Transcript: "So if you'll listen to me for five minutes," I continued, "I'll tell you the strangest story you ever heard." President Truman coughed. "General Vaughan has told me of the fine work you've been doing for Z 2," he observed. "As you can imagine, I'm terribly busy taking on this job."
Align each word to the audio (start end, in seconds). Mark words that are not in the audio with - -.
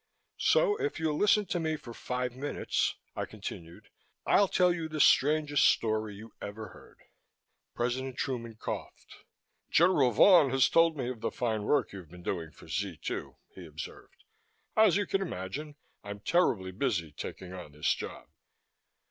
"So 0.39 0.77
if 0.77 0.99
you'll 0.99 1.19
listen 1.19 1.45
to 1.45 1.59
me 1.59 1.75
for 1.75 1.93
five 1.93 2.35
minutes," 2.35 2.95
I 3.15 3.25
continued, 3.25 3.89
"I'll 4.25 4.47
tell 4.47 4.73
you 4.73 4.87
the 4.87 4.99
strangest 4.99 5.65
story 5.65 6.15
you 6.15 6.33
ever 6.41 6.69
heard." 6.69 6.97
President 7.75 8.17
Truman 8.17 8.55
coughed. 8.55 9.17
"General 9.69 10.09
Vaughan 10.09 10.49
has 10.49 10.69
told 10.69 10.97
me 10.97 11.07
of 11.11 11.21
the 11.21 11.29
fine 11.29 11.65
work 11.65 11.93
you've 11.93 12.09
been 12.09 12.23
doing 12.23 12.49
for 12.49 12.67
Z 12.67 12.97
2," 13.03 13.37
he 13.53 13.67
observed. 13.67 14.23
"As 14.75 14.97
you 14.97 15.05
can 15.05 15.21
imagine, 15.21 15.75
I'm 16.03 16.19
terribly 16.21 16.71
busy 16.71 17.11
taking 17.11 17.53
on 17.53 17.71
this 17.73 17.93
job." 17.93 18.27